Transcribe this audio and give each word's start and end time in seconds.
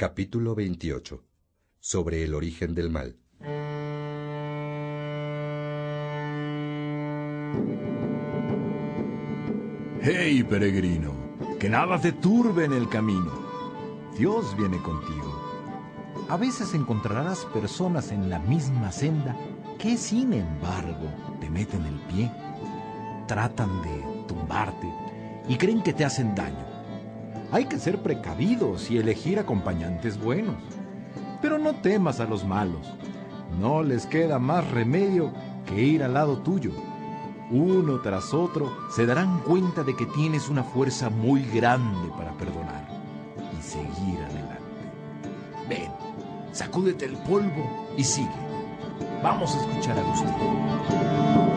Capítulo 0.00 0.54
28. 0.54 1.24
Sobre 1.80 2.22
el 2.22 2.32
origen 2.32 2.72
del 2.72 2.88
mal. 2.88 3.16
Hey, 10.00 10.44
peregrino, 10.48 11.14
que 11.58 11.68
nada 11.68 12.00
te 12.00 12.12
turbe 12.12 12.66
en 12.66 12.74
el 12.74 12.88
camino. 12.88 13.32
Dios 14.16 14.56
viene 14.56 14.80
contigo. 14.82 16.14
A 16.28 16.36
veces 16.36 16.74
encontrarás 16.74 17.44
personas 17.46 18.12
en 18.12 18.30
la 18.30 18.38
misma 18.38 18.92
senda 18.92 19.36
que, 19.80 19.96
sin 19.96 20.32
embargo, 20.32 21.12
te 21.40 21.50
meten 21.50 21.84
el 21.86 21.98
pie, 22.02 22.30
tratan 23.26 23.82
de 23.82 24.24
tumbarte 24.28 24.88
y 25.48 25.56
creen 25.56 25.82
que 25.82 25.92
te 25.92 26.04
hacen 26.04 26.36
daño. 26.36 26.77
Hay 27.50 27.64
que 27.64 27.78
ser 27.78 28.02
precavidos 28.02 28.90
y 28.90 28.98
elegir 28.98 29.38
acompañantes 29.38 30.20
buenos. 30.20 30.56
Pero 31.40 31.58
no 31.58 31.76
temas 31.76 32.20
a 32.20 32.26
los 32.26 32.44
malos. 32.44 32.94
No 33.58 33.82
les 33.82 34.06
queda 34.06 34.38
más 34.38 34.70
remedio 34.70 35.32
que 35.66 35.82
ir 35.82 36.02
al 36.02 36.14
lado 36.14 36.38
tuyo. 36.38 36.72
Uno 37.50 38.00
tras 38.00 38.34
otro 38.34 38.76
se 38.94 39.06
darán 39.06 39.40
cuenta 39.40 39.82
de 39.82 39.96
que 39.96 40.04
tienes 40.06 40.50
una 40.50 40.62
fuerza 40.62 41.08
muy 41.08 41.42
grande 41.44 42.10
para 42.16 42.32
perdonar 42.32 42.86
y 43.58 43.62
seguir 43.62 44.18
adelante. 44.22 44.58
Ven, 45.68 45.90
sacúdete 46.52 47.06
el 47.06 47.16
polvo 47.16 47.88
y 47.96 48.04
sigue. 48.04 48.28
Vamos 49.22 49.54
a 49.54 49.60
escuchar 49.60 49.96
a 49.96 50.00
Agustín. 50.02 51.47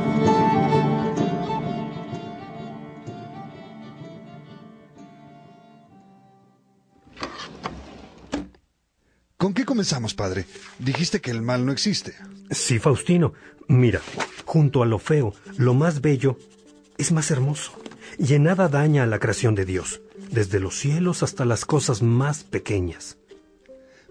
Comenzamos, 9.82 10.14
padre? 10.14 10.46
Dijiste 10.78 11.22
que 11.22 11.32
el 11.32 11.42
mal 11.42 11.66
no 11.66 11.72
existe. 11.72 12.14
Sí, 12.52 12.78
Faustino. 12.78 13.34
Mira, 13.68 14.00
junto 14.46 14.84
a 14.84 14.86
lo 14.86 15.00
feo, 15.00 15.34
lo 15.58 15.74
más 15.74 16.02
bello 16.02 16.38
es 17.00 17.12
más 17.12 17.32
hermoso. 17.32 17.72
Y 18.20 18.36
en 18.36 18.44
nada 18.44 18.68
daña 18.68 19.02
a 19.02 19.08
la 19.08 19.18
creación 19.18 19.56
de 19.56 19.66
Dios, 19.66 20.02
desde 20.30 20.60
los 20.60 20.78
cielos 20.78 21.24
hasta 21.24 21.46
las 21.46 21.66
cosas 21.66 22.04
más 22.04 22.44
pequeñas. 22.44 23.18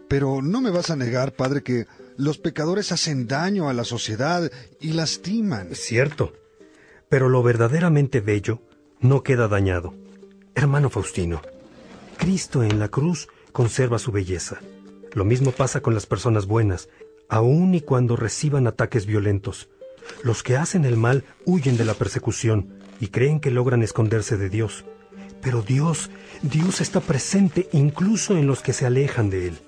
Pero 0.08 0.42
no 0.42 0.60
me 0.60 0.70
vas 0.70 0.91
a 0.91 0.96
negar, 0.96 1.34
padre, 1.34 1.62
que 1.62 1.86
los 2.16 2.38
pecadores 2.38 2.91
hacen 2.91 3.28
daño 3.28 3.68
a 3.68 3.72
la 3.72 3.84
sociedad 3.84 4.50
y 4.80 4.94
lastiman. 4.94 5.76
Cierto. 5.76 6.32
Pero 7.08 7.28
lo 7.28 7.44
verdaderamente 7.44 8.18
bello 8.20 8.60
no 8.98 9.22
queda 9.22 9.46
dañado. 9.46 9.94
Hermano 10.56 10.91
Faustino, 10.91 11.41
Cristo 12.18 12.64
en 12.64 12.80
la 12.80 12.88
cruz 12.88 13.28
conserva 13.52 14.00
su 14.00 14.10
belleza. 14.10 14.58
Lo 15.14 15.25
mismo 15.25 15.53
pasa 15.53 15.80
con 15.80 15.94
las 15.94 16.06
personas 16.06 16.47
buenas, 16.47 16.89
aun 17.28 17.75
y 17.75 17.80
cuando 17.80 18.16
reciban 18.16 18.66
ataques 18.66 19.06
violentos. 19.06 19.69
Los 20.22 20.42
que 20.42 20.56
hacen 20.56 20.84
el 20.84 20.97
mal 20.97 21.25
huyen 21.44 21.77
de 21.77 21.84
la 21.84 21.94
persecución 21.94 22.78
y 23.00 23.08
creen 23.08 23.41
que 23.41 23.50
logran 23.50 23.83
esconderse 23.83 24.36
de 24.36 24.48
Dios. 24.48 24.84
Pero 25.41 25.62
Dios, 25.62 26.11
Dios 26.42 26.81
está 26.81 27.00
presente 27.00 27.69
incluso 27.72 28.36
en 28.36 28.47
los 28.47 28.61
que 28.61 28.72
se 28.72 28.86
alejan 28.86 29.31
de 29.31 29.48
Él. 29.48 29.58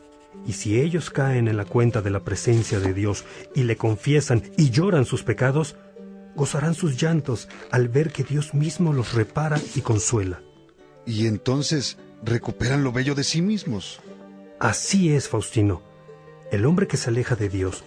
Y 0.47 0.55
si 0.55 0.81
ellos 0.81 1.11
caen 1.11 1.49
en 1.49 1.57
la 1.57 1.65
cuenta 1.65 2.03
de 2.03 2.11
la 2.11 2.21
presencia 2.21 2.81
de 2.81 2.95
Dios 2.95 3.25
y 3.55 3.65
le 3.65 3.77
confiesan 3.77 4.43
y 4.57 4.71
lloran 4.71 5.05
sus 5.05 5.23
pecados, 5.23 5.77
gozarán 6.35 6.75
sus 6.75 7.01
llantos 7.01 7.49
al 7.71 7.89
ver 7.89 8.13
que 8.13 8.25
Dios 8.25 8.55
mismo 8.55 8.93
los 8.93 9.15
repara 9.15 9.61
y 9.75 9.81
consuela. 9.81 10.43
Y 11.07 11.27
entonces 11.27 11.99
recuperan 12.25 12.85
lo 12.85 12.93
bello 12.93 13.15
de 13.15 13.25
sí 13.25 13.43
mismos. 13.43 14.01
Así 14.63 15.13
es, 15.13 15.29
Faustino. 15.29 15.83
El 16.53 16.67
hombre 16.67 16.87
que 16.87 16.97
se 16.97 17.11
aleja 17.11 17.35
de 17.35 17.49
Dios 17.49 17.83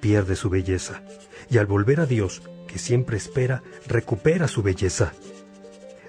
pierde 0.00 0.34
su 0.34 0.50
belleza, 0.50 1.02
y 1.48 1.58
al 1.58 1.66
volver 1.66 2.00
a 2.00 2.06
Dios, 2.06 2.42
que 2.66 2.80
siempre 2.80 3.16
espera, 3.16 3.62
recupera 3.86 4.48
su 4.48 4.60
belleza. 4.60 5.12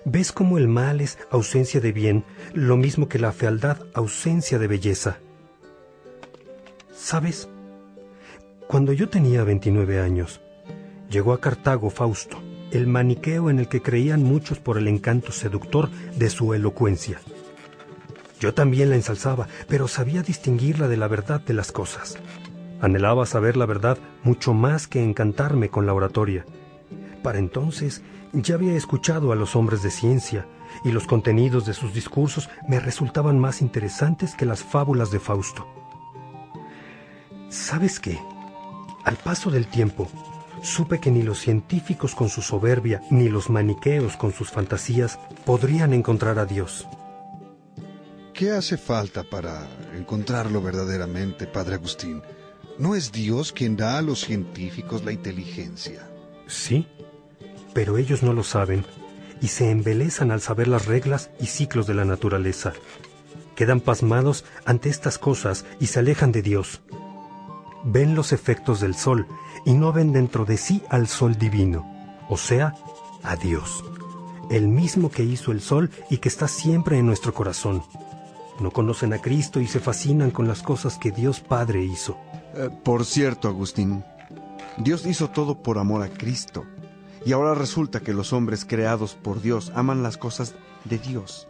¿Ves 0.06 0.32
cómo 0.32 0.58
el 0.58 0.68
mal 0.68 1.02
es 1.02 1.20
ausencia 1.30 1.82
de 1.82 1.92
bien, 1.92 2.24
lo 2.56 2.78
mismo 2.78 3.08
que 3.08 3.20
la 3.20 3.32
fealdad 3.32 3.78
ausencia 3.94 4.58
de 4.58 4.66
belleza? 4.66 5.20
¿Sabes? 6.96 7.48
Cuando 8.66 8.94
yo 8.94 9.10
tenía 9.10 9.44
29 9.44 10.02
años, 10.02 10.42
llegó 11.12 11.32
a 11.32 11.40
Cartago 11.40 11.92
Fausto, 11.92 12.42
el 12.72 12.88
maniqueo 12.88 13.52
en 13.52 13.60
el 13.60 13.70
que 13.70 13.84
creían 13.84 14.24
muchos 14.24 14.58
por 14.58 14.80
el 14.80 14.88
encanto 14.88 15.32
seductor 15.32 15.92
de 16.16 16.32
su 16.32 16.56
elocuencia. 16.56 17.20
Yo 18.40 18.54
también 18.54 18.90
la 18.90 18.96
ensalzaba, 18.96 19.48
pero 19.68 19.88
sabía 19.88 20.22
distinguirla 20.22 20.88
de 20.88 20.98
la 20.98 21.08
verdad 21.08 21.42
de 21.42 21.54
las 21.54 21.72
cosas. 21.72 22.18
Anhelaba 22.80 23.26
saber 23.26 23.58
la 23.58 23.66
verdad 23.66 23.98
mucho 24.24 24.54
más 24.54 24.88
que 24.88 25.04
encantarme 25.04 25.70
con 25.70 25.86
la 25.86 25.94
oratoria. 25.94 26.46
Para 27.24 27.40
entonces 27.40 28.04
ya 28.34 28.56
había 28.56 28.76
escuchado 28.76 29.32
a 29.32 29.36
los 29.36 29.56
hombres 29.56 29.82
de 29.82 29.90
ciencia, 29.90 30.46
y 30.84 30.92
los 30.92 31.08
contenidos 31.08 31.66
de 31.66 31.74
sus 31.74 31.94
discursos 31.94 32.50
me 32.68 32.80
resultaban 32.80 33.40
más 33.40 33.62
interesantes 33.62 34.36
que 34.36 34.46
las 34.46 34.64
fábulas 34.64 35.10
de 35.10 35.20
Fausto. 35.20 35.68
¿Sabes 37.50 38.00
qué? 38.00 38.20
Al 39.04 39.16
paso 39.16 39.50
del 39.50 39.68
tiempo, 39.68 40.10
supe 40.62 41.00
que 41.00 41.10
ni 41.10 41.24
los 41.24 41.40
científicos 41.40 42.14
con 42.14 42.30
su 42.30 42.42
soberbia, 42.42 43.02
ni 43.10 43.30
los 43.30 43.50
maniqueos 43.50 44.18
con 44.18 44.34
sus 44.34 44.52
fantasías 44.52 45.18
podrían 45.46 45.94
encontrar 45.94 46.38
a 46.38 46.46
Dios. 46.46 46.88
¿Qué 48.38 48.52
hace 48.52 48.78
falta 48.78 49.24
para 49.24 49.68
encontrarlo 49.96 50.62
verdaderamente, 50.62 51.48
Padre 51.48 51.74
Agustín? 51.74 52.22
¿No 52.78 52.94
es 52.94 53.12
Dios 53.12 53.52
quien 53.52 53.76
da 53.76 53.98
a 53.98 54.04
los 54.04 54.20
científicos 54.20 55.04
la 55.04 55.12
inteligencia? 55.12 56.08
Sí, 56.46 56.88
pero 57.74 57.98
ellos 57.98 58.22
no 58.22 58.34
lo 58.34 58.44
saben 58.44 58.86
y 59.42 59.48
se 59.48 59.72
embelezan 59.72 60.30
al 60.30 60.40
saber 60.40 60.68
las 60.68 60.86
reglas 60.86 61.32
y 61.40 61.48
ciclos 61.48 61.88
de 61.88 61.96
la 61.96 62.06
naturaleza. 62.06 62.74
Quedan 63.56 63.82
pasmados 63.82 64.46
ante 64.66 64.90
estas 64.90 65.18
cosas 65.18 65.66
y 65.80 65.88
se 65.88 65.98
alejan 65.98 66.32
de 66.32 66.44
Dios. 66.44 66.82
Ven 67.86 68.14
los 68.14 68.34
efectos 68.34 68.80
del 68.80 68.94
sol 68.94 69.26
y 69.66 69.74
no 69.74 69.94
ven 69.94 70.14
dentro 70.14 70.46
de 70.46 70.58
sí 70.58 70.84
al 70.90 71.08
sol 71.08 71.40
divino, 71.40 71.92
o 72.30 72.38
sea, 72.38 72.76
a 73.24 73.36
Dios, 73.36 73.84
el 74.52 74.68
mismo 74.68 75.10
que 75.10 75.24
hizo 75.24 75.52
el 75.52 75.60
sol 75.60 75.90
y 76.12 76.20
que 76.20 76.30
está 76.30 76.48
siempre 76.48 77.00
en 77.00 77.08
nuestro 77.08 77.34
corazón. 77.34 77.82
No 78.60 78.72
conocen 78.72 79.14
a 79.14 79.20
Cristo 79.20 79.60
y 79.60 79.68
se 79.68 79.80
fascinan 79.80 80.32
con 80.32 80.48
las 80.48 80.64
cosas 80.64 80.98
que 80.98 81.12
Dios 81.12 81.40
Padre 81.42 81.84
hizo. 81.84 82.18
Eh, 82.56 82.70
por 82.84 83.06
cierto, 83.06 83.48
Agustín, 83.48 84.04
Dios 84.78 85.06
hizo 85.06 85.30
todo 85.30 85.62
por 85.62 85.78
amor 85.78 86.04
a 86.04 86.10
Cristo. 86.10 86.66
Y 87.26 87.34
ahora 87.34 87.56
resulta 87.56 88.00
que 88.00 88.14
los 88.14 88.34
hombres 88.34 88.66
creados 88.66 89.16
por 89.16 89.42
Dios 89.42 89.72
aman 89.76 90.02
las 90.02 90.18
cosas 90.18 90.56
de 90.86 90.98
Dios. 90.98 91.48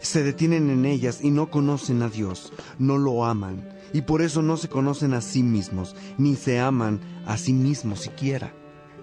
Se 0.00 0.22
detienen 0.22 0.70
en 0.70 0.84
ellas 0.86 1.20
y 1.22 1.30
no 1.30 1.50
conocen 1.50 2.02
a 2.02 2.08
Dios, 2.08 2.52
no 2.78 2.98
lo 2.98 3.24
aman, 3.24 3.68
y 3.92 4.02
por 4.02 4.22
eso 4.22 4.42
no 4.42 4.56
se 4.56 4.68
conocen 4.68 5.14
a 5.14 5.20
sí 5.20 5.42
mismos, 5.42 5.94
ni 6.18 6.36
se 6.36 6.60
aman 6.60 7.00
a 7.26 7.36
sí 7.36 7.52
mismos 7.52 8.00
siquiera. 8.00 8.52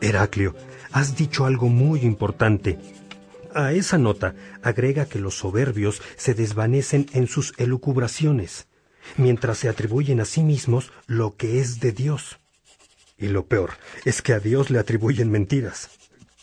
Heraclio, 0.01 0.55
has 0.91 1.15
dicho 1.15 1.45
algo 1.45 1.69
muy 1.69 2.01
importante. 2.01 2.79
A 3.53 3.73
esa 3.73 3.97
nota 3.97 4.35
agrega 4.61 5.05
que 5.05 5.19
los 5.19 5.35
soberbios 5.35 6.01
se 6.15 6.33
desvanecen 6.33 7.07
en 7.13 7.27
sus 7.27 7.53
elucubraciones, 7.57 8.67
mientras 9.17 9.57
se 9.57 9.69
atribuyen 9.69 10.19
a 10.21 10.25
sí 10.25 10.43
mismos 10.43 10.91
lo 11.07 11.35
que 11.35 11.59
es 11.59 11.79
de 11.79 11.91
Dios. 11.91 12.39
Y 13.17 13.27
lo 13.27 13.45
peor 13.47 13.71
es 14.05 14.21
que 14.21 14.33
a 14.33 14.39
Dios 14.39 14.69
le 14.69 14.79
atribuyen 14.79 15.29
mentiras. 15.29 15.89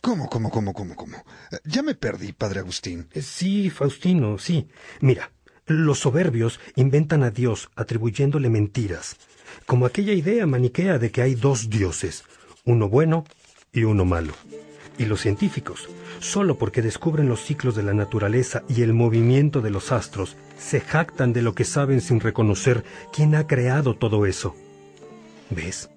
¿Cómo, 0.00 0.28
cómo, 0.28 0.50
cómo, 0.50 0.72
cómo, 0.74 0.94
cómo? 0.94 1.24
Ya 1.64 1.82
me 1.82 1.94
perdí, 1.94 2.32
Padre 2.32 2.60
Agustín. 2.60 3.08
Sí, 3.20 3.68
Faustino, 3.70 4.38
sí. 4.38 4.68
Mira, 5.00 5.32
los 5.66 5.98
soberbios 5.98 6.60
inventan 6.76 7.24
a 7.24 7.30
Dios 7.30 7.68
atribuyéndole 7.74 8.48
mentiras, 8.48 9.16
como 9.66 9.86
aquella 9.86 10.12
idea 10.12 10.46
maniquea 10.46 10.98
de 10.98 11.10
que 11.10 11.22
hay 11.22 11.34
dos 11.34 11.68
dioses, 11.68 12.24
uno 12.64 12.88
bueno 12.88 13.24
y 13.72 13.84
uno 13.84 14.04
malo. 14.04 14.34
Y 14.98 15.06
los 15.06 15.20
científicos, 15.20 15.88
solo 16.18 16.58
porque 16.58 16.82
descubren 16.82 17.28
los 17.28 17.40
ciclos 17.40 17.76
de 17.76 17.84
la 17.84 17.94
naturaleza 17.94 18.64
y 18.68 18.82
el 18.82 18.92
movimiento 18.92 19.60
de 19.60 19.70
los 19.70 19.92
astros, 19.92 20.36
se 20.58 20.80
jactan 20.80 21.32
de 21.32 21.42
lo 21.42 21.54
que 21.54 21.64
saben 21.64 22.00
sin 22.00 22.18
reconocer 22.18 22.84
quién 23.12 23.36
ha 23.36 23.46
creado 23.46 23.94
todo 23.94 24.26
eso. 24.26 24.56
¿Ves? 25.50 25.88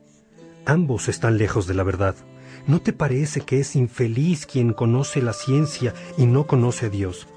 Ambos 0.65 1.09
están 1.09 1.39
lejos 1.39 1.65
de 1.65 1.74
la 1.74 1.83
verdad. 1.83 2.15
¿No 2.68 2.80
te 2.80 2.94
parece 2.94 3.42
que 3.42 3.59
es 3.59 3.75
infeliz 3.75 4.45
quien 4.45 4.74
conoce 4.74 5.21
la 5.21 5.33
ciencia 5.33 5.95
y 6.18 6.27
no 6.27 6.45
conoce 6.45 6.86
a 6.86 6.89
Dios? 6.89 7.27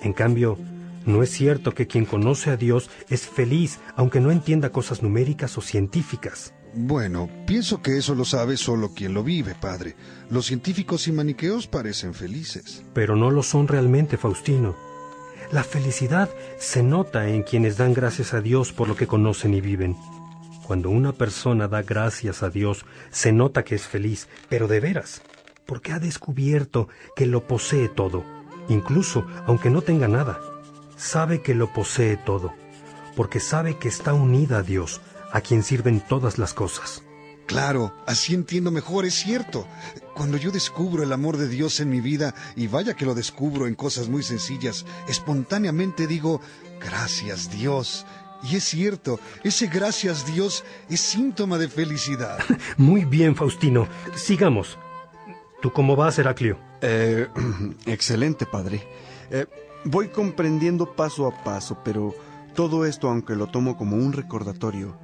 En 0.00 0.12
cambio, 0.12 0.56
no 1.04 1.24
es 1.24 1.30
cierto 1.30 1.74
que 1.74 1.88
quien 1.88 2.04
conoce 2.04 2.50
a 2.50 2.56
Dios 2.56 2.90
es 3.08 3.26
feliz 3.26 3.80
aunque 3.96 4.20
no 4.20 4.30
entienda 4.30 4.70
cosas 4.70 5.02
numéricas 5.02 5.58
o 5.58 5.62
científicas. 5.62 6.54
Bueno, 6.74 7.28
pienso 7.46 7.82
que 7.82 7.96
eso 7.96 8.14
lo 8.14 8.24
sabe 8.24 8.56
solo 8.56 8.92
quien 8.94 9.14
lo 9.14 9.24
vive, 9.24 9.54
padre. 9.54 9.96
Los 10.30 10.46
científicos 10.46 11.08
y 11.08 11.12
maniqueos 11.12 11.66
parecen 11.66 12.14
felices. 12.14 12.84
Pero 12.92 13.16
no 13.16 13.30
lo 13.30 13.42
son 13.42 13.68
realmente, 13.68 14.16
Faustino. 14.16 14.76
La 15.50 15.64
felicidad 15.64 16.28
se 16.58 16.82
nota 16.82 17.28
en 17.28 17.42
quienes 17.42 17.78
dan 17.78 17.94
gracias 17.94 18.34
a 18.34 18.42
Dios 18.42 18.72
por 18.72 18.86
lo 18.86 18.96
que 18.96 19.06
conocen 19.06 19.54
y 19.54 19.62
viven. 19.62 19.96
Cuando 20.66 20.90
una 20.90 21.12
persona 21.12 21.68
da 21.68 21.80
gracias 21.80 22.42
a 22.42 22.50
Dios, 22.50 22.84
se 23.10 23.32
nota 23.32 23.64
que 23.64 23.74
es 23.74 23.86
feliz, 23.86 24.28
pero 24.50 24.68
de 24.68 24.80
veras, 24.80 25.22
porque 25.64 25.92
ha 25.92 25.98
descubierto 25.98 26.88
que 27.16 27.24
lo 27.24 27.46
posee 27.46 27.88
todo, 27.88 28.24
incluso 28.68 29.26
aunque 29.46 29.70
no 29.70 29.80
tenga 29.80 30.06
nada. 30.06 30.38
Sabe 30.98 31.40
que 31.40 31.54
lo 31.54 31.72
posee 31.72 32.18
todo, 32.18 32.52
porque 33.16 33.40
sabe 33.40 33.78
que 33.78 33.88
está 33.88 34.12
unida 34.12 34.58
a 34.58 34.62
Dios, 34.62 35.00
a 35.32 35.40
quien 35.40 35.62
sirven 35.62 36.00
todas 36.00 36.38
las 36.38 36.54
cosas. 36.54 37.02
Claro, 37.46 37.94
así 38.06 38.34
entiendo 38.34 38.70
mejor, 38.70 39.06
es 39.06 39.14
cierto. 39.14 39.66
Cuando 40.14 40.36
yo 40.36 40.50
descubro 40.50 41.02
el 41.02 41.12
amor 41.12 41.38
de 41.38 41.48
Dios 41.48 41.80
en 41.80 41.88
mi 41.88 42.02
vida, 42.02 42.34
y 42.56 42.66
vaya 42.66 42.94
que 42.94 43.06
lo 43.06 43.14
descubro 43.14 43.66
en 43.66 43.74
cosas 43.74 44.08
muy 44.08 44.22
sencillas, 44.22 44.84
espontáneamente 45.08 46.06
digo, 46.06 46.42
gracias 46.78 47.50
Dios. 47.50 48.04
Y 48.42 48.56
es 48.56 48.64
cierto, 48.64 49.18
ese 49.42 49.66
gracias 49.66 50.26
Dios 50.26 50.62
es 50.90 51.00
síntoma 51.00 51.56
de 51.56 51.68
felicidad. 51.68 52.38
Muy 52.76 53.04
bien, 53.06 53.34
Faustino. 53.34 53.88
Sigamos. 54.14 54.78
¿Tú 55.62 55.72
cómo 55.72 55.96
vas, 55.96 56.18
Heraclio? 56.18 56.58
Eh, 56.82 57.28
excelente, 57.86 58.44
padre. 58.44 58.86
Eh, 59.30 59.46
voy 59.84 60.08
comprendiendo 60.08 60.94
paso 60.94 61.26
a 61.26 61.42
paso, 61.42 61.78
pero 61.82 62.14
todo 62.54 62.84
esto, 62.84 63.08
aunque 63.08 63.34
lo 63.34 63.46
tomo 63.46 63.76
como 63.76 63.96
un 63.96 64.12
recordatorio, 64.12 64.98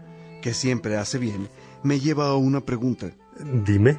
que 0.44 0.52
siempre 0.52 0.99
hace 0.99 1.19
bien, 1.19 1.49
me 1.82 2.00
lleva 2.00 2.26
a 2.26 2.37
una 2.37 2.61
pregunta. 2.61 3.11
Dime. 3.64 3.99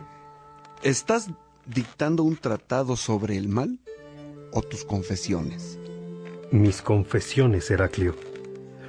¿Estás 0.84 1.32
dictando 1.66 2.22
un 2.22 2.38
tratado 2.38 2.96
sobre 2.98 3.36
el 3.36 3.50
mal 3.50 3.80
o 4.52 4.62
tus 4.62 4.86
confesiones? 4.86 5.80
Mis 6.52 6.84
confesiones, 6.84 7.72
Heraclio. 7.72 8.16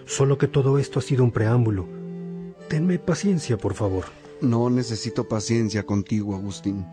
Solo 0.04 0.36
que 0.36 0.48
todo 0.48 0.78
esto 0.78 0.98
ha 0.98 1.02
sido 1.02 1.24
un 1.24 1.32
preámbulo. 1.32 1.88
Tenme 2.68 2.98
paciencia, 2.98 3.56
por 3.56 3.72
favor. 3.72 4.04
No 4.42 4.68
necesito 4.68 5.26
paciencia 5.26 5.86
contigo, 5.86 6.34
Agustín. 6.34 6.84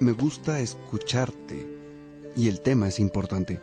Me 0.00 0.12
gusta 0.12 0.60
escucharte 0.60 1.66
y 2.34 2.48
el 2.48 2.62
tema 2.62 2.88
es 2.88 2.98
importante. 2.98 3.60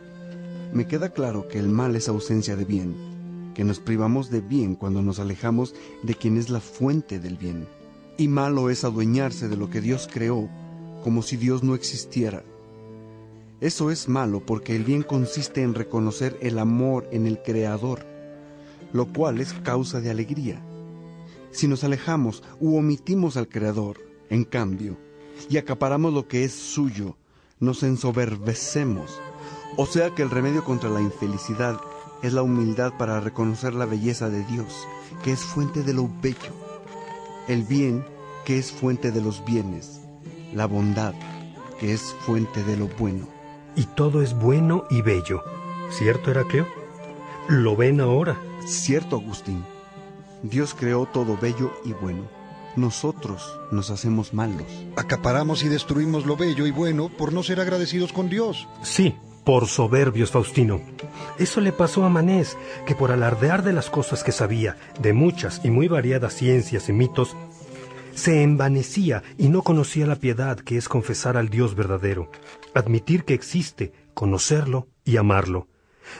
Me 0.72 0.86
queda 0.86 1.08
claro 1.08 1.48
que 1.48 1.58
el 1.58 1.68
mal 1.68 1.96
es 1.96 2.08
ausencia 2.08 2.54
de 2.54 2.66
bien 2.66 3.13
que 3.54 3.64
nos 3.64 3.80
privamos 3.80 4.30
de 4.30 4.40
bien 4.40 4.74
cuando 4.74 5.02
nos 5.02 5.18
alejamos 5.18 5.74
de 6.02 6.14
quien 6.14 6.36
es 6.36 6.50
la 6.50 6.60
fuente 6.60 7.18
del 7.18 7.36
bien. 7.36 7.66
Y 8.18 8.28
malo 8.28 8.70
es 8.70 8.84
adueñarse 8.84 9.48
de 9.48 9.56
lo 9.56 9.70
que 9.70 9.80
Dios 9.80 10.08
creó 10.12 10.48
como 11.04 11.22
si 11.22 11.36
Dios 11.36 11.62
no 11.62 11.74
existiera. 11.74 12.42
Eso 13.60 13.90
es 13.90 14.08
malo 14.08 14.44
porque 14.44 14.74
el 14.74 14.84
bien 14.84 15.02
consiste 15.02 15.62
en 15.62 15.74
reconocer 15.74 16.36
el 16.40 16.58
amor 16.58 17.06
en 17.12 17.26
el 17.26 17.42
Creador, 17.42 18.04
lo 18.92 19.12
cual 19.12 19.40
es 19.40 19.52
causa 19.52 20.00
de 20.00 20.10
alegría. 20.10 20.62
Si 21.50 21.68
nos 21.68 21.84
alejamos 21.84 22.42
u 22.58 22.76
omitimos 22.76 23.36
al 23.36 23.48
Creador, 23.48 23.98
en 24.30 24.44
cambio, 24.44 24.96
y 25.48 25.58
acaparamos 25.58 26.12
lo 26.12 26.26
que 26.26 26.44
es 26.44 26.52
suyo, 26.52 27.16
nos 27.60 27.82
ensoberbecemos. 27.82 29.20
O 29.76 29.86
sea 29.86 30.10
que 30.10 30.22
el 30.22 30.30
remedio 30.30 30.64
contra 30.64 30.88
la 30.88 31.00
infelicidad 31.00 31.78
es 32.26 32.32
la 32.32 32.42
humildad 32.42 32.94
para 32.96 33.20
reconocer 33.20 33.74
la 33.74 33.84
belleza 33.84 34.30
de 34.30 34.44
Dios, 34.44 34.88
que 35.22 35.32
es 35.32 35.40
fuente 35.40 35.82
de 35.82 35.92
lo 35.92 36.08
bello, 36.22 36.54
el 37.48 37.64
bien, 37.64 38.02
que 38.46 38.58
es 38.58 38.72
fuente 38.72 39.12
de 39.12 39.20
los 39.20 39.44
bienes, 39.44 40.00
la 40.54 40.66
bondad, 40.66 41.12
que 41.78 41.92
es 41.92 42.14
fuente 42.20 42.64
de 42.64 42.78
lo 42.78 42.88
bueno. 42.98 43.28
Y 43.76 43.84
todo 43.84 44.22
es 44.22 44.32
bueno 44.34 44.84
y 44.88 45.02
bello, 45.02 45.42
¿cierto, 45.90 46.30
Heracleo? 46.30 46.66
¿Lo 47.48 47.76
ven 47.76 48.00
ahora? 48.00 48.40
Cierto, 48.66 49.16
Agustín. 49.16 49.62
Dios 50.42 50.74
creó 50.74 51.04
todo 51.04 51.36
bello 51.36 51.72
y 51.84 51.92
bueno. 51.92 52.22
Nosotros 52.74 53.60
nos 53.70 53.90
hacemos 53.90 54.32
malos. 54.32 54.66
Acaparamos 54.96 55.62
y 55.62 55.68
destruimos 55.68 56.24
lo 56.24 56.36
bello 56.36 56.66
y 56.66 56.70
bueno 56.70 57.10
por 57.10 57.34
no 57.34 57.42
ser 57.42 57.60
agradecidos 57.60 58.14
con 58.14 58.30
Dios. 58.30 58.66
Sí, 58.82 59.14
por 59.44 59.66
soberbios, 59.66 60.30
Faustino. 60.30 60.80
Eso 61.38 61.60
le 61.60 61.72
pasó 61.72 62.04
a 62.04 62.08
Manés, 62.08 62.56
que 62.86 62.94
por 62.94 63.12
alardear 63.12 63.62
de 63.62 63.72
las 63.72 63.90
cosas 63.90 64.24
que 64.24 64.32
sabía, 64.32 64.76
de 64.98 65.12
muchas 65.12 65.60
y 65.64 65.70
muy 65.70 65.86
variadas 65.88 66.34
ciencias 66.34 66.88
y 66.88 66.92
mitos, 66.92 67.36
se 68.14 68.42
envanecía 68.42 69.22
y 69.38 69.48
no 69.48 69.62
conocía 69.62 70.06
la 70.06 70.16
piedad 70.16 70.58
que 70.58 70.76
es 70.76 70.88
confesar 70.88 71.36
al 71.36 71.48
Dios 71.48 71.74
verdadero, 71.74 72.30
admitir 72.74 73.24
que 73.24 73.34
existe, 73.34 73.92
conocerlo 74.14 74.88
y 75.04 75.16
amarlo. 75.16 75.68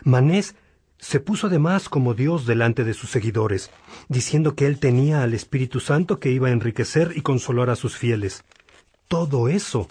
Manés 0.03 0.55
se 0.99 1.21
puso 1.21 1.49
además 1.49 1.89
como 1.89 2.15
Dios 2.15 2.47
delante 2.47 2.83
de 2.83 2.95
sus 2.95 3.11
seguidores, 3.11 3.71
diciendo 4.09 4.55
que 4.55 4.67
él 4.67 4.79
tenía 4.79 5.23
al 5.23 5.35
Espíritu 5.35 5.81
Santo 5.81 6.19
que 6.19 6.31
iba 6.31 6.49
a 6.49 6.53
enriquecer 6.53 7.13
y 7.15 7.21
consolar 7.21 7.71
a 7.71 7.77
sus 7.77 7.97
fieles. 7.97 8.45
Todo 9.07 9.49
eso 9.49 9.89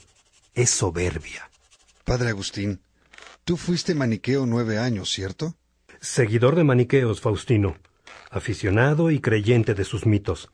es 0.56 0.72
soberbia. 0.72 1.50
Padre 2.04 2.30
Agustín, 2.30 2.82
Tú 3.46 3.58
fuiste 3.58 3.94
maniqueo 3.94 4.46
nueve 4.46 4.78
años, 4.78 5.10
¿cierto? 5.10 5.56
Seguidor 6.00 6.56
de 6.56 6.64
maniqueos, 6.64 7.20
Faustino, 7.20 7.76
aficionado 8.32 9.12
y 9.12 9.20
creyente 9.20 9.74
de 9.74 9.84
sus 9.84 10.06
mitos. 10.06 10.50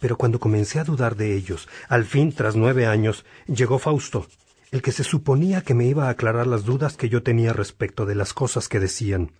Pero 0.00 0.16
cuando 0.16 0.40
comencé 0.40 0.78
a 0.78 0.84
dudar 0.84 1.14
de 1.14 1.36
ellos, 1.36 1.68
al 1.88 2.06
fin, 2.06 2.32
tras 2.32 2.56
nueve 2.56 2.86
años, 2.86 3.26
llegó 3.46 3.78
Fausto, 3.78 4.26
el 4.70 4.80
que 4.80 4.92
se 4.92 5.04
suponía 5.04 5.60
que 5.60 5.74
me 5.74 5.84
iba 5.84 6.06
a 6.06 6.10
aclarar 6.10 6.46
las 6.46 6.64
dudas 6.64 6.96
que 6.96 7.10
yo 7.10 7.22
tenía 7.22 7.52
respecto 7.52 8.06
de 8.06 8.14
las 8.14 8.32
cosas 8.32 8.66
que 8.68 8.80
decían. 8.80 9.32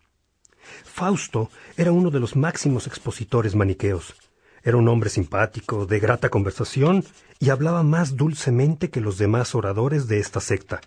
Fausto 0.85 1.51
era 1.79 1.93
uno 1.93 2.11
de 2.11 2.21
los 2.21 2.37
máximos 2.37 2.87
expositores 2.87 3.55
maniqueos. 3.55 4.17
Era 4.63 4.77
un 4.77 4.89
hombre 4.89 5.09
simpático, 5.09 5.87
de 5.87 5.99
grata 5.99 6.29
conversación, 6.29 7.07
y 7.41 7.49
hablaba 7.49 7.83
más 7.83 8.17
dulcemente 8.17 8.91
que 8.91 9.01
los 9.01 9.17
demás 9.17 9.55
oradores 9.55 10.09
de 10.09 10.19
esta 10.19 10.41
secta. 10.41 10.83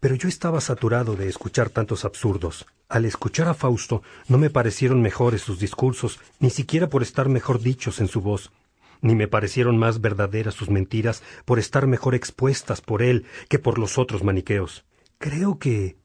Pero 0.00 0.14
yo 0.14 0.28
estaba 0.28 0.60
saturado 0.60 1.16
de 1.16 1.28
escuchar 1.28 1.70
tantos 1.70 2.04
absurdos. 2.04 2.66
Al 2.88 3.04
escuchar 3.04 3.48
a 3.48 3.54
Fausto 3.54 4.02
no 4.28 4.38
me 4.38 4.50
parecieron 4.50 5.00
mejores 5.00 5.42
sus 5.42 5.58
discursos, 5.58 6.20
ni 6.40 6.50
siquiera 6.50 6.88
por 6.88 7.02
estar 7.02 7.28
mejor 7.28 7.60
dichos 7.60 8.00
en 8.00 8.08
su 8.08 8.20
voz, 8.20 8.52
ni 9.00 9.14
me 9.14 9.28
parecieron 9.28 9.76
más 9.76 10.00
verdaderas 10.00 10.54
sus 10.54 10.70
mentiras 10.70 11.22
por 11.44 11.58
estar 11.58 11.86
mejor 11.86 12.14
expuestas 12.14 12.80
por 12.80 13.02
él 13.02 13.26
que 13.48 13.58
por 13.58 13.78
los 13.78 13.98
otros 13.98 14.22
maniqueos. 14.22 14.84
Creo 15.18 15.58
que... 15.58 15.96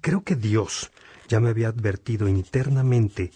creo 0.00 0.22
que 0.24 0.36
Dios 0.36 0.90
ya 1.28 1.40
me 1.40 1.50
había 1.50 1.68
advertido 1.68 2.28
internamente 2.28 3.30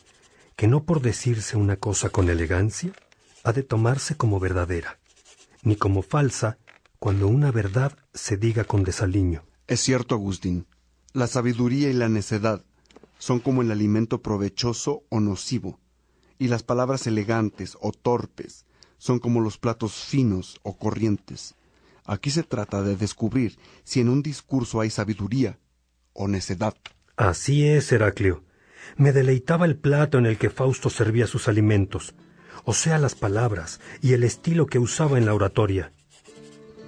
que 0.56 0.66
no 0.66 0.84
por 0.84 1.00
decirse 1.00 1.56
una 1.56 1.76
cosa 1.76 2.10
con 2.10 2.28
elegancia 2.28 2.92
ha 3.44 3.52
de 3.52 3.62
tomarse 3.62 4.16
como 4.16 4.40
verdadera, 4.40 4.98
ni 5.62 5.76
como 5.76 6.02
falsa 6.02 6.58
cuando 6.98 7.28
una 7.28 7.50
verdad 7.50 7.96
se 8.14 8.36
diga 8.36 8.64
con 8.64 8.82
desaliño. 8.82 9.44
Es 9.66 9.80
cierto, 9.80 10.14
Agustín. 10.14 10.66
La 11.14 11.26
sabiduría 11.26 11.88
y 11.88 11.94
la 11.94 12.10
necedad 12.10 12.62
son 13.18 13.40
como 13.40 13.62
el 13.62 13.70
alimento 13.70 14.20
provechoso 14.20 15.04
o 15.08 15.20
nocivo, 15.20 15.80
y 16.38 16.48
las 16.48 16.62
palabras 16.62 17.06
elegantes 17.06 17.78
o 17.80 17.90
torpes 17.90 18.66
son 18.98 19.20
como 19.20 19.40
los 19.40 19.56
platos 19.56 19.94
finos 19.94 20.60
o 20.64 20.76
corrientes. 20.76 21.54
Aquí 22.04 22.30
se 22.30 22.42
trata 22.42 22.82
de 22.82 22.96
descubrir 22.96 23.58
si 23.84 24.00
en 24.00 24.10
un 24.10 24.22
discurso 24.22 24.80
hay 24.80 24.90
sabiduría 24.90 25.58
o 26.12 26.28
necedad. 26.28 26.74
Así 27.16 27.66
es, 27.66 27.90
Heraclio. 27.90 28.44
Me 28.98 29.12
deleitaba 29.12 29.64
el 29.64 29.76
plato 29.76 30.18
en 30.18 30.26
el 30.26 30.36
que 30.36 30.50
Fausto 30.50 30.90
servía 30.90 31.26
sus 31.26 31.48
alimentos, 31.48 32.14
o 32.64 32.74
sea, 32.74 32.98
las 32.98 33.14
palabras 33.14 33.80
y 34.02 34.12
el 34.12 34.24
estilo 34.24 34.66
que 34.66 34.78
usaba 34.78 35.16
en 35.16 35.24
la 35.24 35.32
oratoria 35.32 35.93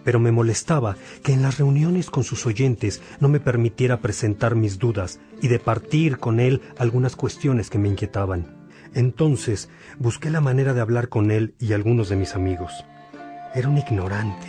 pero 0.06 0.20
me 0.20 0.30
molestaba 0.30 0.96
que 1.24 1.32
en 1.32 1.42
las 1.42 1.58
reuniones 1.58 2.10
con 2.10 2.22
sus 2.22 2.46
oyentes 2.46 3.02
no 3.18 3.28
me 3.28 3.40
permitiera 3.40 4.00
presentar 4.00 4.54
mis 4.54 4.78
dudas 4.78 5.18
y 5.42 5.48
de 5.48 5.58
partir 5.58 6.18
con 6.18 6.38
él 6.38 6.62
algunas 6.78 7.16
cuestiones 7.16 7.70
que 7.70 7.78
me 7.78 7.88
inquietaban. 7.88 8.68
Entonces 8.94 9.68
busqué 9.98 10.30
la 10.30 10.40
manera 10.40 10.74
de 10.74 10.80
hablar 10.80 11.08
con 11.08 11.32
él 11.32 11.56
y 11.58 11.72
algunos 11.72 12.08
de 12.08 12.14
mis 12.14 12.36
amigos. 12.36 12.72
Era 13.52 13.68
un 13.68 13.78
ignorante. 13.78 14.46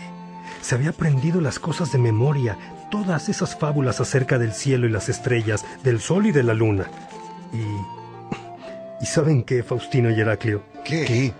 Se 0.62 0.76
había 0.76 0.92
aprendido 0.92 1.42
las 1.42 1.58
cosas 1.58 1.92
de 1.92 1.98
memoria, 1.98 2.56
todas 2.92 3.28
esas 3.28 3.58
fábulas 3.58 4.00
acerca 4.00 4.38
del 4.38 4.54
cielo 4.54 4.86
y 4.86 4.92
las 4.92 5.10
estrellas, 5.10 5.66
del 5.84 6.00
sol 6.00 6.28
y 6.28 6.32
de 6.32 6.44
la 6.44 6.54
luna. 6.54 6.86
Y... 7.52 9.04
¿Y 9.04 9.08
saben 9.08 9.42
qué, 9.42 9.64
Faustino 9.64 10.12
y 10.12 10.20
Heraclio? 10.20 10.62
¿Qué? 10.86 11.06
¿Qué? 11.06 11.34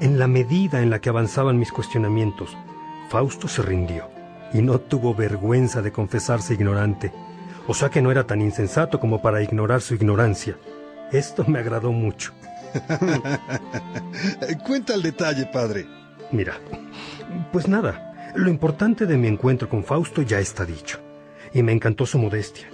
En 0.00 0.18
la 0.18 0.26
medida 0.26 0.82
en 0.82 0.90
la 0.90 1.00
que 1.00 1.08
avanzaban 1.08 1.56
mis 1.56 1.70
cuestionamientos, 1.70 2.56
Fausto 3.08 3.48
se 3.48 3.62
rindió 3.62 4.08
y 4.52 4.62
no 4.62 4.78
tuvo 4.80 5.14
vergüenza 5.14 5.82
de 5.82 5.92
confesarse 5.92 6.54
ignorante, 6.54 7.12
o 7.66 7.74
sea 7.74 7.90
que 7.90 8.02
no 8.02 8.10
era 8.10 8.26
tan 8.26 8.40
insensato 8.40 9.00
como 9.00 9.20
para 9.20 9.42
ignorar 9.42 9.80
su 9.80 9.94
ignorancia. 9.94 10.56
Esto 11.12 11.44
me 11.46 11.58
agradó 11.58 11.92
mucho. 11.92 12.32
Cuenta 14.66 14.94
el 14.94 15.02
detalle, 15.02 15.46
padre. 15.46 15.86
Mira, 16.30 16.54
pues 17.52 17.68
nada, 17.68 18.32
lo 18.34 18.50
importante 18.50 19.06
de 19.06 19.16
mi 19.16 19.28
encuentro 19.28 19.68
con 19.68 19.84
Fausto 19.84 20.22
ya 20.22 20.40
está 20.40 20.64
dicho, 20.64 20.98
y 21.52 21.62
me 21.62 21.72
encantó 21.72 22.06
su 22.06 22.18
modestia. 22.18 22.66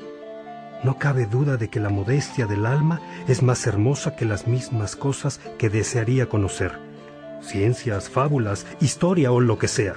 No 0.82 0.98
cabe 0.98 1.26
duda 1.26 1.58
de 1.58 1.68
que 1.68 1.80
la 1.80 1.90
modestia 1.90 2.46
del 2.46 2.64
alma 2.64 3.00
es 3.28 3.42
más 3.42 3.66
hermosa 3.66 4.16
que 4.16 4.24
las 4.24 4.46
mismas 4.46 4.96
cosas 4.96 5.38
que 5.58 5.68
desearía 5.68 6.26
conocer. 6.26 6.78
Ciencias, 7.42 8.08
fábulas, 8.08 8.66
historia 8.80 9.32
o 9.32 9.40
lo 9.40 9.58
que 9.58 9.68
sea. 9.68 9.94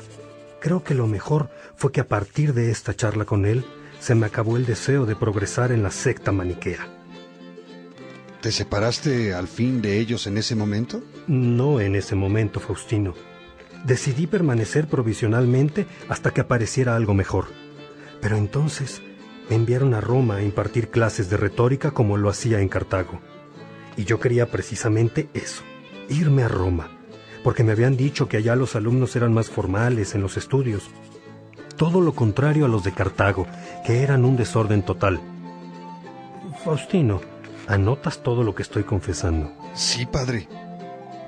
Creo 0.64 0.82
que 0.82 0.94
lo 0.94 1.08
mejor 1.08 1.50
fue 1.76 1.92
que 1.92 2.00
a 2.00 2.08
partir 2.08 2.54
de 2.54 2.72
esta 2.72 2.96
charla 2.96 3.26
con 3.26 3.46
él 3.46 3.66
se 4.00 4.16
me 4.16 4.28
acabó 4.28 4.56
el 4.56 4.66
deseo 4.66 5.06
de 5.06 5.14
progresar 5.14 5.74
en 5.74 5.84
la 5.84 5.92
secta 5.92 6.32
maniquea. 6.32 6.88
¿Te 8.40 8.50
separaste 8.50 9.34
al 9.34 9.50
fin 9.50 9.82
de 9.82 10.00
ellos 10.00 10.26
en 10.26 10.38
ese 10.38 10.56
momento? 10.56 11.04
No 11.28 11.82
en 11.82 11.96
ese 11.96 12.16
momento, 12.16 12.62
Faustino. 12.62 13.14
Decidí 13.84 14.26
permanecer 14.26 14.88
provisionalmente 14.88 15.86
hasta 16.08 16.32
que 16.32 16.40
apareciera 16.40 16.96
algo 16.96 17.14
mejor. 17.14 17.48
Pero 18.22 18.38
entonces 18.38 19.02
me 19.50 19.58
enviaron 19.58 19.94
a 19.94 20.00
Roma 20.00 20.38
a 20.38 20.44
impartir 20.44 20.88
clases 20.88 21.30
de 21.30 21.36
retórica 21.36 21.92
como 21.92 22.16
lo 22.16 22.30
hacía 22.30 22.62
en 22.62 22.70
Cartago. 22.70 23.20
Y 23.98 24.06
yo 24.06 24.22
quería 24.22 24.50
precisamente 24.50 25.28
eso, 25.34 25.62
irme 26.08 26.44
a 26.44 26.48
Roma, 26.48 26.93
porque 27.44 27.64
me 27.64 27.74
habían 27.74 27.98
dicho 27.98 28.28
que 28.28 28.38
allá 28.38 28.56
los 28.56 28.76
alumnos 28.76 29.16
eran 29.16 29.34
más 29.34 29.50
formales 29.50 30.16
en 30.16 30.22
los 30.22 30.38
estudios. 30.38 30.90
Todo 31.76 32.02
lo 32.02 32.14
contrario 32.14 32.66
a 32.66 32.70
los 32.70 32.84
de 32.84 32.94
Cartago, 32.94 33.48
que 33.86 34.04
eran 34.04 34.26
un 34.26 34.38
desorden 34.38 34.84
total. 34.84 35.20
Faustino, 36.64 37.22
¿anotas 37.68 38.24
todo 38.24 38.44
lo 38.44 38.56
que 38.56 38.64
estoy 38.64 38.84
confesando? 38.84 39.52
Sí, 39.74 40.06
padre. 40.06 40.48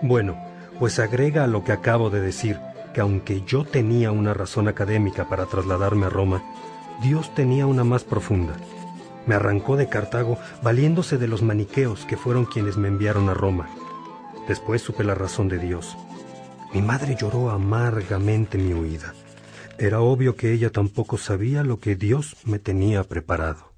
Bueno, 0.02 0.38
pues 0.80 1.00
agrega 1.00 1.44
a 1.44 1.48
lo 1.48 1.64
que 1.64 1.72
acabo 1.72 2.10
de 2.10 2.22
decir, 2.22 2.60
que 2.94 3.02
aunque 3.02 3.42
yo 3.42 3.66
tenía 3.66 4.12
una 4.12 4.34
razón 4.34 4.68
académica 4.68 5.28
para 5.28 5.46
trasladarme 5.48 6.06
a 6.06 6.10
Roma, 6.10 6.44
Dios 7.02 7.34
tenía 7.36 7.66
una 7.66 7.84
más 7.84 8.04
profunda. 8.04 8.54
Me 9.26 9.36
arrancó 9.36 9.76
de 9.76 9.90
Cartago 9.90 10.38
valiéndose 10.62 11.18
de 11.18 11.28
los 11.28 11.42
maniqueos 11.42 12.06
que 12.06 12.16
fueron 12.16 12.46
quienes 12.46 12.78
me 12.78 12.88
enviaron 12.88 13.28
a 13.28 13.34
Roma. 13.34 13.68
Después 14.48 14.82
supe 14.82 15.04
la 15.04 15.16
razón 15.16 15.50
de 15.50 15.58
Dios. 15.58 15.98
Mi 16.76 16.82
madre 16.82 17.16
lloró 17.16 17.52
amargamente 17.52 18.58
mi 18.58 18.74
huida. 18.74 19.14
Era 19.80 20.02
obvio 20.02 20.36
que 20.36 20.52
ella 20.52 20.72
tampoco 20.72 21.18
sabía 21.18 21.64
lo 21.64 21.80
que 21.80 21.96
Dios 21.96 22.36
me 22.44 22.60
tenía 22.60 23.06
preparado. 23.06 23.72